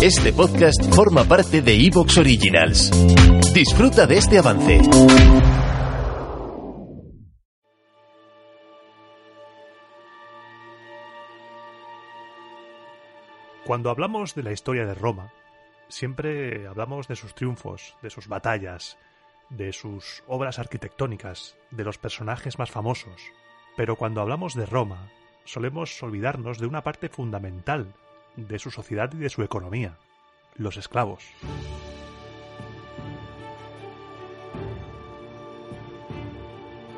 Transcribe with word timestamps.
Este 0.00 0.32
podcast 0.32 0.94
forma 0.94 1.24
parte 1.24 1.60
de 1.60 1.74
Evox 1.74 2.18
Originals. 2.18 2.90
Disfruta 3.52 4.06
de 4.06 4.16
este 4.16 4.38
avance. 4.38 4.80
Cuando 13.66 13.90
hablamos 13.90 14.34
de 14.34 14.42
la 14.44 14.52
historia 14.52 14.86
de 14.86 14.94
Roma, 14.94 15.32
siempre 15.88 16.66
hablamos 16.68 17.08
de 17.08 17.16
sus 17.16 17.34
triunfos, 17.34 17.96
de 18.00 18.10
sus 18.10 18.28
batallas, 18.28 18.96
de 19.50 19.72
sus 19.72 20.22
obras 20.26 20.58
arquitectónicas, 20.58 21.56
de 21.70 21.84
los 21.84 21.98
personajes 21.98 22.58
más 22.58 22.70
famosos. 22.70 23.20
Pero 23.76 23.96
cuando 23.96 24.20
hablamos 24.20 24.54
de 24.54 24.64
Roma, 24.64 25.10
solemos 25.44 26.02
olvidarnos 26.02 26.58
de 26.58 26.66
una 26.66 26.82
parte 26.82 27.08
fundamental 27.08 27.94
de 28.46 28.58
su 28.58 28.70
sociedad 28.70 29.12
y 29.12 29.16
de 29.16 29.30
su 29.30 29.42
economía, 29.42 29.98
los 30.54 30.76
esclavos. 30.76 31.24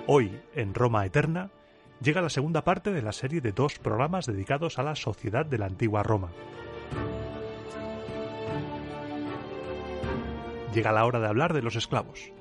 Hoy, 0.07 0.39
en 0.55 0.75
Roma 0.75 1.07
Eterna, 1.07 1.51
llega 2.03 2.21
la 2.21 2.29
segunda 2.29 2.63
parte 2.63 2.93
de 2.93 3.01
la 3.01 3.13
serie 3.13 3.41
de 3.41 3.53
dos 3.53 3.79
programas 3.79 4.27
dedicados 4.27 4.79
a 4.79 4.83
la 4.83 4.97
sociedad 4.97 5.47
de 5.47 5.59
la 5.59 5.67
antigua 5.67 6.03
Roma. 6.03 6.31
Llega 10.75 10.93
la 10.93 11.07
hora 11.07 11.21
de 11.21 11.27
hablar 11.27 11.55
de 11.55 11.63
los 11.63 11.77
esclavos, 11.77 12.33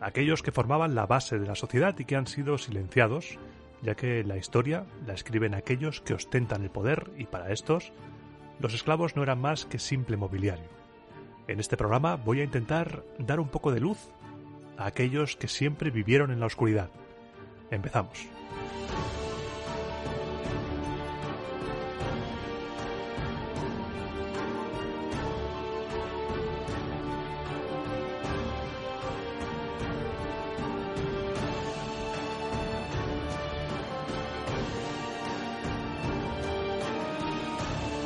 aquellos 0.00 0.42
que 0.42 0.52
formaban 0.52 0.94
la 0.94 1.06
base 1.06 1.38
de 1.38 1.46
la 1.46 1.54
sociedad 1.54 1.98
y 1.98 2.04
que 2.04 2.16
han 2.16 2.26
sido 2.26 2.58
silenciados, 2.58 3.38
ya 3.82 3.94
que 3.94 4.22
la 4.22 4.36
historia 4.36 4.84
la 5.06 5.14
escriben 5.14 5.54
aquellos 5.54 6.00
que 6.00 6.14
ostentan 6.14 6.62
el 6.62 6.70
poder 6.70 7.10
y 7.16 7.24
para 7.26 7.52
estos 7.52 7.92
los 8.60 8.74
esclavos 8.74 9.16
no 9.16 9.22
eran 9.22 9.40
más 9.40 9.64
que 9.64 9.78
simple 9.78 10.16
mobiliario. 10.16 10.68
En 11.46 11.60
este 11.60 11.76
programa 11.76 12.16
voy 12.16 12.40
a 12.40 12.44
intentar 12.44 13.04
dar 13.18 13.40
un 13.40 13.48
poco 13.48 13.72
de 13.72 13.80
luz 13.80 13.98
a 14.76 14.86
aquellos 14.86 15.36
que 15.36 15.48
siempre 15.48 15.90
vivieron 15.90 16.30
en 16.30 16.40
la 16.40 16.46
oscuridad. 16.46 16.90
Empezamos. 17.70 18.26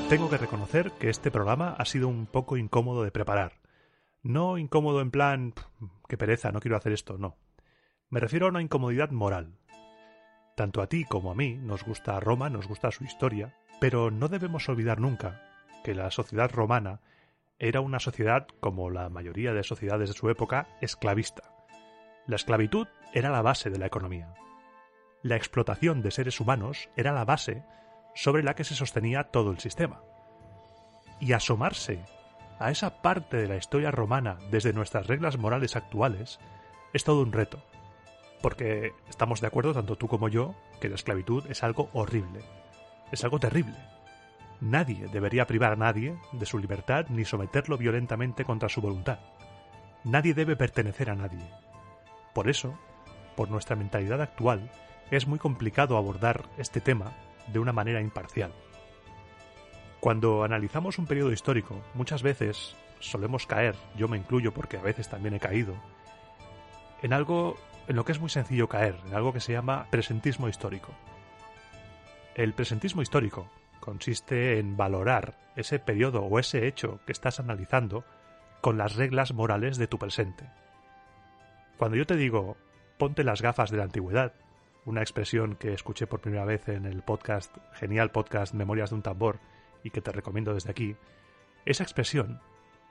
Tengo 0.08 0.30
que 0.30 0.38
reconocer 0.38 0.92
que 0.92 1.10
este 1.10 1.30
programa 1.30 1.74
ha 1.76 1.84
sido 1.84 2.08
un 2.08 2.24
poco 2.24 2.56
incómodo 2.56 3.04
de 3.04 3.10
preparar. 3.10 3.60
No 4.22 4.56
incómodo 4.56 5.02
en 5.02 5.10
plan, 5.10 5.52
qué 6.08 6.16
pereza, 6.16 6.50
no 6.50 6.60
quiero 6.60 6.78
hacer 6.78 6.92
esto, 6.92 7.18
no. 7.18 7.36
Me 8.08 8.18
refiero 8.18 8.46
a 8.46 8.48
una 8.48 8.62
incomodidad 8.62 9.10
moral. 9.10 9.58
Tanto 10.56 10.80
a 10.80 10.86
ti 10.88 11.04
como 11.04 11.30
a 11.30 11.34
mí 11.34 11.58
nos 11.58 11.84
gusta 11.84 12.18
Roma, 12.20 12.48
nos 12.48 12.66
gusta 12.66 12.90
su 12.90 13.04
historia, 13.04 13.54
pero 13.80 14.10
no 14.10 14.28
debemos 14.28 14.66
olvidar 14.70 14.98
nunca 14.98 15.42
que 15.84 15.94
la 15.94 16.10
sociedad 16.10 16.50
romana 16.50 17.02
era 17.58 17.82
una 17.82 18.00
sociedad, 18.00 18.46
como 18.60 18.88
la 18.88 19.10
mayoría 19.10 19.52
de 19.52 19.62
sociedades 19.62 20.08
de 20.08 20.14
su 20.14 20.30
época, 20.30 20.68
esclavista. 20.80 21.42
La 22.26 22.36
esclavitud 22.36 22.88
era 23.12 23.28
la 23.28 23.42
base 23.42 23.68
de 23.68 23.78
la 23.78 23.86
economía. 23.86 24.32
La 25.22 25.36
explotación 25.36 26.00
de 26.00 26.12
seres 26.12 26.40
humanos 26.40 26.88
era 26.96 27.12
la 27.12 27.26
base 27.26 27.62
sobre 28.18 28.42
la 28.42 28.54
que 28.54 28.64
se 28.64 28.74
sostenía 28.74 29.30
todo 29.30 29.52
el 29.52 29.60
sistema. 29.60 30.00
Y 31.20 31.34
asomarse 31.34 32.00
a 32.58 32.72
esa 32.72 33.00
parte 33.00 33.36
de 33.36 33.46
la 33.46 33.56
historia 33.56 33.92
romana 33.92 34.38
desde 34.50 34.72
nuestras 34.72 35.06
reglas 35.06 35.38
morales 35.38 35.76
actuales 35.76 36.40
es 36.92 37.04
todo 37.04 37.22
un 37.22 37.30
reto, 37.30 37.62
porque 38.42 38.90
estamos 39.08 39.40
de 39.40 39.46
acuerdo 39.46 39.72
tanto 39.72 39.94
tú 39.94 40.08
como 40.08 40.28
yo 40.28 40.56
que 40.80 40.88
la 40.88 40.96
esclavitud 40.96 41.48
es 41.48 41.62
algo 41.62 41.90
horrible, 41.92 42.40
es 43.12 43.22
algo 43.22 43.38
terrible. 43.38 43.76
Nadie 44.60 45.06
debería 45.12 45.46
privar 45.46 45.74
a 45.74 45.76
nadie 45.76 46.18
de 46.32 46.46
su 46.46 46.58
libertad 46.58 47.06
ni 47.10 47.24
someterlo 47.24 47.78
violentamente 47.78 48.44
contra 48.44 48.68
su 48.68 48.80
voluntad. 48.80 49.20
Nadie 50.02 50.34
debe 50.34 50.56
pertenecer 50.56 51.10
a 51.10 51.14
nadie. 51.14 51.48
Por 52.34 52.50
eso, 52.50 52.76
por 53.36 53.48
nuestra 53.48 53.76
mentalidad 53.76 54.20
actual, 54.20 54.72
es 55.12 55.28
muy 55.28 55.38
complicado 55.38 55.96
abordar 55.96 56.48
este 56.58 56.80
tema 56.80 57.12
de 57.52 57.58
una 57.58 57.72
manera 57.72 58.00
imparcial. 58.00 58.52
Cuando 60.00 60.44
analizamos 60.44 60.98
un 60.98 61.06
periodo 61.06 61.32
histórico, 61.32 61.82
muchas 61.94 62.22
veces 62.22 62.76
solemos 63.00 63.46
caer, 63.46 63.74
yo 63.96 64.08
me 64.08 64.16
incluyo 64.16 64.52
porque 64.52 64.76
a 64.76 64.82
veces 64.82 65.08
también 65.08 65.34
he 65.34 65.40
caído, 65.40 65.74
en 67.02 67.12
algo 67.12 67.56
en 67.88 67.96
lo 67.96 68.04
que 68.04 68.12
es 68.12 68.20
muy 68.20 68.28
sencillo 68.28 68.68
caer, 68.68 68.96
en 69.06 69.14
algo 69.14 69.32
que 69.32 69.40
se 69.40 69.52
llama 69.52 69.86
presentismo 69.90 70.48
histórico. 70.48 70.92
El 72.34 72.52
presentismo 72.52 73.02
histórico 73.02 73.50
consiste 73.80 74.58
en 74.58 74.76
valorar 74.76 75.38
ese 75.56 75.78
periodo 75.78 76.22
o 76.22 76.38
ese 76.38 76.66
hecho 76.66 77.00
que 77.06 77.12
estás 77.12 77.40
analizando 77.40 78.04
con 78.60 78.76
las 78.76 78.96
reglas 78.96 79.32
morales 79.32 79.78
de 79.78 79.86
tu 79.86 79.98
presente. 79.98 80.44
Cuando 81.78 81.96
yo 81.96 82.06
te 82.06 82.16
digo 82.16 82.56
ponte 82.98 83.24
las 83.24 83.40
gafas 83.40 83.70
de 83.70 83.78
la 83.78 83.84
antigüedad, 83.84 84.34
una 84.88 85.02
expresión 85.02 85.54
que 85.56 85.74
escuché 85.74 86.06
por 86.06 86.20
primera 86.20 86.46
vez 86.46 86.66
en 86.68 86.86
el 86.86 87.02
podcast, 87.02 87.54
genial 87.74 88.10
podcast 88.10 88.54
Memorias 88.54 88.88
de 88.88 88.96
un 88.96 89.02
tambor, 89.02 89.38
y 89.84 89.90
que 89.90 90.00
te 90.00 90.12
recomiendo 90.12 90.54
desde 90.54 90.70
aquí, 90.70 90.96
esa 91.66 91.82
expresión 91.82 92.40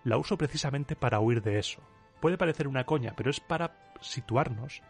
la 0.04 0.18
uso 0.18 0.38
precisamente 0.38 0.96
para 0.96 1.20
huir 1.20 1.42
de 1.42 1.58
eso. 1.58 1.82
Puede 2.22 2.38
parecer 2.38 2.68
una 2.68 2.86
coña, 2.86 3.14
pero 3.18 3.32
es 3.32 3.40
para 3.40 3.96
situarnos 4.00 4.84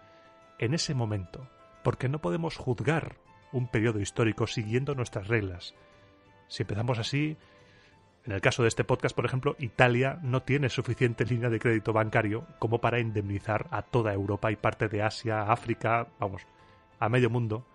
en 0.59 0.73
ese 0.73 0.94
momento, 0.94 1.50
porque 1.81 2.09
no 2.09 2.19
podemos 2.19 2.57
juzgar 2.57 3.16
un 3.53 3.69
periodo 3.69 4.01
histórico 4.01 4.45
siguiendo 4.45 4.94
nuestras 4.94 5.29
reglas. 5.29 5.75
Si 6.50 6.63
empezamos 6.63 7.00
así, 7.00 7.38
en 8.25 8.34
el 8.34 8.41
caso 8.41 8.63
de 8.63 8.68
este 8.68 8.84
podcast, 8.84 9.16
por 9.16 9.25
ejemplo, 9.25 9.56
Italia 9.59 10.19
no 10.24 10.44
tiene 10.44 10.68
suficiente 10.68 11.24
línea 11.24 11.50
de 11.50 11.59
crédito 11.59 11.94
bancario 11.94 12.45
como 12.59 12.81
para 12.81 13.00
indemnizar 13.00 13.68
a 13.72 13.81
toda 13.81 14.13
Europa 14.13 14.51
y 14.51 14.57
parte 14.57 14.89
de 14.89 15.01
Asia, 15.01 15.44
África, 15.44 16.09
vamos, 16.19 16.45
a 17.00 17.09
medio 17.09 17.30
mundo 17.30 17.66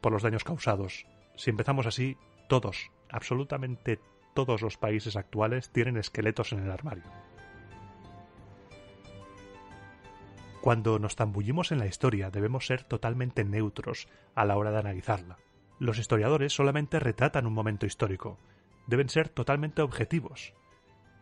por 0.00 0.12
los 0.12 0.22
daños 0.22 0.44
causados. 0.44 1.06
Si 1.36 1.50
empezamos 1.50 1.86
así, 1.86 2.16
todos, 2.48 2.90
absolutamente 3.10 4.00
todos 4.34 4.62
los 4.62 4.76
países 4.76 5.16
actuales 5.16 5.70
tienen 5.70 5.96
esqueletos 5.96 6.52
en 6.52 6.60
el 6.60 6.70
armario. 6.70 7.04
Cuando 10.60 10.98
nos 10.98 11.14
zambullimos 11.14 11.70
en 11.70 11.78
la 11.78 11.86
historia 11.86 12.30
debemos 12.30 12.66
ser 12.66 12.82
totalmente 12.82 13.44
neutros 13.44 14.08
a 14.34 14.44
la 14.44 14.56
hora 14.56 14.72
de 14.72 14.78
analizarla. 14.78 15.38
Los 15.78 15.98
historiadores 15.98 16.54
solamente 16.54 16.98
retratan 16.98 17.46
un 17.46 17.52
momento 17.52 17.86
histórico, 17.86 18.38
deben 18.86 19.08
ser 19.08 19.28
totalmente 19.28 19.82
objetivos. 19.82 20.54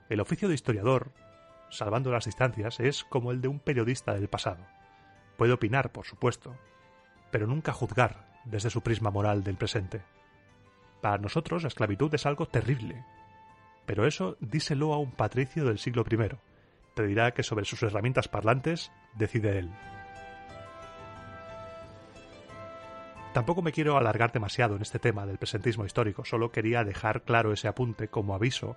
El 0.08 0.20
oficio 0.20 0.48
de 0.48 0.54
historiador, 0.54 1.12
salvando 1.70 2.10
las 2.10 2.24
distancias, 2.24 2.80
es 2.80 3.04
como 3.04 3.32
el 3.32 3.40
de 3.40 3.48
un 3.48 3.60
periodista 3.60 4.14
del 4.14 4.28
pasado. 4.28 4.64
Puede 5.36 5.52
opinar, 5.52 5.92
por 5.92 6.06
supuesto, 6.06 6.56
pero 7.34 7.48
nunca 7.48 7.72
juzgar 7.72 8.28
desde 8.44 8.70
su 8.70 8.80
prisma 8.80 9.10
moral 9.10 9.42
del 9.42 9.56
presente. 9.56 10.02
Para 11.00 11.18
nosotros 11.18 11.64
la 11.64 11.66
esclavitud 11.66 12.14
es 12.14 12.26
algo 12.26 12.46
terrible, 12.46 13.04
pero 13.86 14.06
eso 14.06 14.36
díselo 14.38 14.94
a 14.94 14.98
un 14.98 15.10
patricio 15.10 15.64
del 15.64 15.80
siglo 15.80 16.04
I. 16.08 16.28
Te 16.94 17.04
dirá 17.04 17.32
que 17.32 17.42
sobre 17.42 17.64
sus 17.64 17.82
herramientas 17.82 18.28
parlantes 18.28 18.92
decide 19.16 19.58
él. 19.58 19.70
Tampoco 23.32 23.62
me 23.62 23.72
quiero 23.72 23.98
alargar 23.98 24.30
demasiado 24.30 24.76
en 24.76 24.82
este 24.82 25.00
tema 25.00 25.26
del 25.26 25.38
presentismo 25.38 25.84
histórico, 25.84 26.24
solo 26.24 26.52
quería 26.52 26.84
dejar 26.84 27.22
claro 27.22 27.52
ese 27.52 27.66
apunte 27.66 28.06
como 28.06 28.36
aviso, 28.36 28.76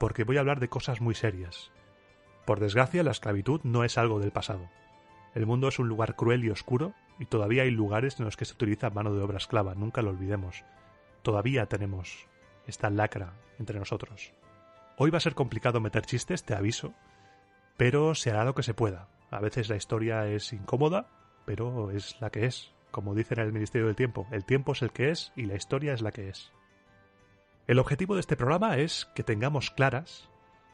porque 0.00 0.24
voy 0.24 0.36
a 0.36 0.40
hablar 0.40 0.58
de 0.58 0.68
cosas 0.68 1.00
muy 1.00 1.14
serias. 1.14 1.70
Por 2.44 2.58
desgracia, 2.58 3.04
la 3.04 3.12
esclavitud 3.12 3.60
no 3.62 3.84
es 3.84 3.98
algo 3.98 4.18
del 4.18 4.32
pasado. 4.32 4.68
El 5.36 5.46
mundo 5.46 5.68
es 5.68 5.78
un 5.78 5.86
lugar 5.86 6.16
cruel 6.16 6.44
y 6.44 6.50
oscuro, 6.50 6.92
y 7.18 7.26
todavía 7.26 7.62
hay 7.62 7.70
lugares 7.70 8.18
en 8.18 8.24
los 8.24 8.36
que 8.36 8.44
se 8.44 8.54
utiliza 8.54 8.90
mano 8.90 9.14
de 9.14 9.22
obra 9.22 9.38
esclava, 9.38 9.74
nunca 9.74 10.02
lo 10.02 10.10
olvidemos. 10.10 10.64
Todavía 11.22 11.66
tenemos 11.66 12.26
esta 12.66 12.90
lacra 12.90 13.34
entre 13.58 13.78
nosotros. 13.78 14.32
Hoy 14.96 15.10
va 15.10 15.18
a 15.18 15.20
ser 15.20 15.34
complicado 15.34 15.80
meter 15.80 16.06
chistes, 16.06 16.44
te 16.44 16.54
aviso, 16.54 16.94
pero 17.76 18.14
se 18.14 18.30
hará 18.30 18.44
lo 18.44 18.54
que 18.54 18.62
se 18.62 18.74
pueda. 18.74 19.08
A 19.30 19.40
veces 19.40 19.68
la 19.68 19.76
historia 19.76 20.26
es 20.28 20.52
incómoda, 20.52 21.08
pero 21.44 21.90
es 21.90 22.20
la 22.20 22.30
que 22.30 22.46
es. 22.46 22.72
Como 22.90 23.14
dicen 23.14 23.40
en 23.40 23.46
el 23.46 23.52
Ministerio 23.52 23.86
del 23.86 23.96
Tiempo, 23.96 24.26
el 24.30 24.44
tiempo 24.44 24.72
es 24.72 24.82
el 24.82 24.92
que 24.92 25.10
es 25.10 25.32
y 25.34 25.46
la 25.46 25.56
historia 25.56 25.94
es 25.94 26.02
la 26.02 26.12
que 26.12 26.28
es. 26.28 26.52
El 27.66 27.78
objetivo 27.78 28.14
de 28.14 28.20
este 28.20 28.36
programa 28.36 28.76
es 28.76 29.06
que 29.14 29.24
tengamos 29.24 29.70
claras 29.70 30.28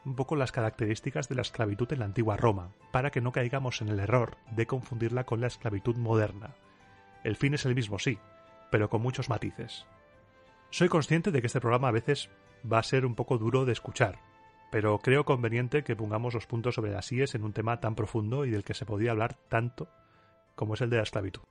un 0.05 0.15
poco 0.15 0.35
las 0.35 0.51
características 0.51 1.29
de 1.29 1.35
la 1.35 1.41
esclavitud 1.41 1.91
en 1.93 1.99
la 1.99 2.05
antigua 2.05 2.37
Roma, 2.37 2.71
para 2.91 3.11
que 3.11 3.21
no 3.21 3.31
caigamos 3.31 3.81
en 3.81 3.89
el 3.89 3.99
error 3.99 4.37
de 4.51 4.65
confundirla 4.65 5.25
con 5.25 5.41
la 5.41 5.47
esclavitud 5.47 5.95
moderna. 5.95 6.55
El 7.23 7.35
fin 7.35 7.53
es 7.53 7.65
el 7.65 7.75
mismo, 7.75 7.99
sí, 7.99 8.17
pero 8.71 8.89
con 8.89 9.01
muchos 9.01 9.29
matices. 9.29 9.85
Soy 10.71 10.89
consciente 10.89 11.31
de 11.31 11.41
que 11.41 11.47
este 11.47 11.61
programa 11.61 11.89
a 11.89 11.91
veces 11.91 12.29
va 12.71 12.79
a 12.79 12.83
ser 12.83 13.05
un 13.05 13.15
poco 13.15 13.37
duro 13.37 13.65
de 13.65 13.73
escuchar, 13.73 14.19
pero 14.71 14.97
creo 14.99 15.25
conveniente 15.25 15.83
que 15.83 15.95
pongamos 15.95 16.33
los 16.33 16.47
puntos 16.47 16.75
sobre 16.75 16.91
las 16.91 17.11
IES 17.11 17.35
en 17.35 17.43
un 17.43 17.53
tema 17.53 17.79
tan 17.79 17.93
profundo 17.93 18.45
y 18.45 18.51
del 18.51 18.63
que 18.63 18.73
se 18.73 18.85
podía 18.85 19.11
hablar 19.11 19.35
tanto 19.49 19.89
como 20.55 20.73
es 20.73 20.81
el 20.81 20.89
de 20.89 20.97
la 20.97 21.03
esclavitud. 21.03 21.41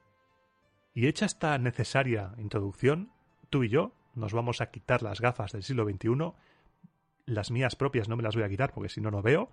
Y 0.95 1.07
hecha 1.07 1.27
esta 1.27 1.57
necesaria 1.59 2.33
introducción, 2.39 3.13
tú 3.49 3.63
y 3.63 3.69
yo 3.69 3.93
nos 4.15 4.33
vamos 4.33 4.61
a 4.61 4.71
quitar 4.71 5.03
las 5.03 5.21
gafas 5.21 5.53
del 5.53 5.63
siglo 5.63 5.85
XXI 5.85 6.33
las 7.31 7.51
mías 7.51 7.77
propias 7.77 8.09
no 8.09 8.17
me 8.17 8.23
las 8.23 8.35
voy 8.35 8.45
a 8.45 8.49
quitar 8.49 8.73
porque 8.73 8.89
si 8.89 9.01
no, 9.01 9.11
no 9.11 9.23
veo. 9.23 9.51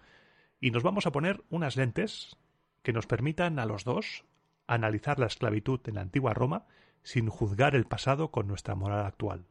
Y 0.59 0.71
nos 0.71 0.83
vamos 0.83 1.05
a 1.05 1.11
poner 1.11 1.43
unas 1.49 1.77
lentes 1.77 2.35
que 2.81 2.93
nos 2.93 3.07
permitan 3.07 3.59
a 3.59 3.65
los 3.65 3.83
dos 3.83 4.25
analizar 4.67 5.19
la 5.19 5.27
esclavitud 5.27 5.79
en 5.85 5.95
la 5.95 6.01
antigua 6.01 6.33
Roma 6.33 6.65
sin 7.03 7.29
juzgar 7.29 7.75
el 7.75 7.85
pasado 7.85 8.31
con 8.31 8.47
nuestra 8.47 8.75
moral 8.75 9.05
actual. 9.05 9.45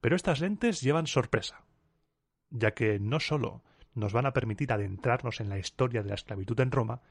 Pero 0.00 0.16
estas 0.16 0.40
lentes 0.40 0.80
llevan 0.80 1.06
sorpresa, 1.06 1.64
ya 2.50 2.72
que 2.72 2.98
no 2.98 3.20
sólo 3.20 3.62
nos 3.94 4.12
van 4.12 4.26
a 4.26 4.32
permitir 4.32 4.72
adentrarnos 4.72 5.40
en 5.40 5.48
la 5.48 5.58
historia 5.58 6.02
de 6.02 6.08
la 6.08 6.16
esclavitud 6.16 6.58
en 6.60 6.72
Roma, 6.72 7.02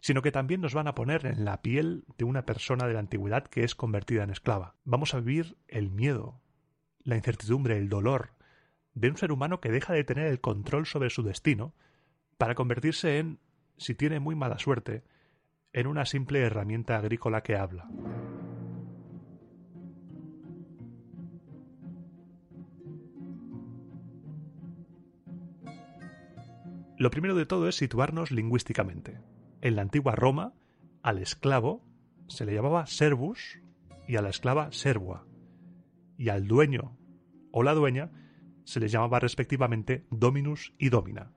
sino 0.00 0.20
que 0.20 0.32
también 0.32 0.60
nos 0.60 0.74
van 0.74 0.88
a 0.88 0.94
poner 0.94 1.24
en 1.24 1.44
la 1.44 1.62
piel 1.62 2.04
de 2.18 2.24
una 2.24 2.44
persona 2.44 2.86
de 2.86 2.92
la 2.92 3.00
antigüedad 3.00 3.46
que 3.46 3.64
es 3.64 3.74
convertida 3.74 4.24
en 4.24 4.30
esclava. 4.30 4.74
Vamos 4.84 5.14
a 5.14 5.20
vivir 5.20 5.56
el 5.68 5.90
miedo, 5.90 6.42
la 7.04 7.16
incertidumbre, 7.16 7.76
el 7.76 7.88
dolor 7.88 8.30
de 8.94 9.10
un 9.10 9.16
ser 9.16 9.30
humano 9.30 9.60
que 9.60 9.70
deja 9.70 9.92
de 9.92 10.04
tener 10.04 10.26
el 10.26 10.40
control 10.40 10.86
sobre 10.86 11.10
su 11.10 11.22
destino 11.22 11.74
para 12.38 12.54
convertirse 12.54 13.18
en, 13.18 13.38
si 13.76 13.94
tiene 13.94 14.20
muy 14.20 14.34
mala 14.34 14.58
suerte, 14.58 15.04
en 15.72 15.86
una 15.86 16.06
simple 16.06 16.40
herramienta 16.40 16.96
agrícola 16.96 17.42
que 17.42 17.56
habla. 17.56 17.88
Lo 26.96 27.10
primero 27.10 27.34
de 27.34 27.44
todo 27.44 27.68
es 27.68 27.74
situarnos 27.74 28.30
lingüísticamente. 28.30 29.20
En 29.60 29.74
la 29.74 29.82
antigua 29.82 30.14
Roma, 30.14 30.54
al 31.02 31.18
esclavo 31.18 31.84
se 32.28 32.46
le 32.46 32.54
llamaba 32.54 32.86
servus 32.86 33.58
y 34.06 34.16
a 34.16 34.22
la 34.22 34.30
esclava 34.30 34.70
servua 34.70 35.26
y 36.16 36.28
al 36.28 36.46
dueño 36.46 36.96
o 37.52 37.62
la 37.62 37.74
dueña 37.74 38.10
se 38.64 38.80
les 38.80 38.90
llamaba 38.90 39.20
respectivamente 39.20 40.06
dominus 40.10 40.74
y 40.78 40.88
domina. 40.88 41.32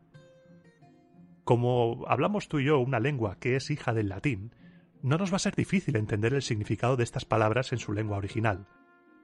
Como 1.43 2.05
hablamos 2.07 2.49
tú 2.49 2.59
y 2.59 2.65
yo 2.65 2.79
una 2.79 2.99
lengua 2.99 3.37
que 3.39 3.55
es 3.55 3.69
hija 3.69 3.93
del 3.93 4.09
latín, 4.09 4.53
no 5.01 5.17
nos 5.17 5.31
va 5.31 5.37
a 5.37 5.39
ser 5.39 5.55
difícil 5.55 5.95
entender 5.95 6.33
el 6.33 6.41
significado 6.41 6.97
de 6.97 7.03
estas 7.03 7.25
palabras 7.25 7.71
en 7.71 7.79
su 7.79 7.93
lengua 7.93 8.17
original. 8.17 8.67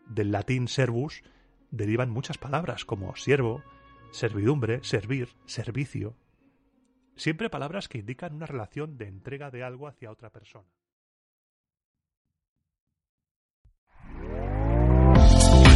Del 0.08 0.32
latín 0.32 0.68
servus 0.68 1.24
derivan 1.72 2.10
muchas 2.10 2.38
palabras 2.38 2.86
como 2.86 3.16
siervo, 3.16 3.64
servidumbre, 4.12 4.84
servir, 4.84 5.30
servicio. 5.46 6.16
Siempre 7.16 7.50
palabras 7.50 7.88
que 7.88 7.98
indican 7.98 8.36
una 8.36 8.46
relación 8.46 8.98
de 8.98 9.08
entrega 9.08 9.50
de 9.52 9.64
algo 9.64 9.88
hacia 9.88 10.12
otra 10.12 10.30
persona. 10.30 10.68